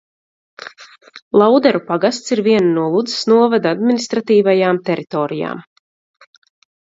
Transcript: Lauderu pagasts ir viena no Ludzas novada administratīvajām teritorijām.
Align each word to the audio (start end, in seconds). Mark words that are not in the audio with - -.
Lauderu 1.41 1.81
pagasts 1.89 2.33
ir 2.35 2.39
viena 2.47 2.71
no 2.77 2.85
Ludzas 2.95 3.27
novada 3.33 3.73
administratīvajām 3.77 4.79
teritorijām. 4.89 5.61